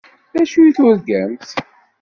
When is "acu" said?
0.41-0.59